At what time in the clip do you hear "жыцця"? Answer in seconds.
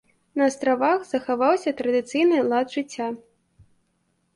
2.79-3.15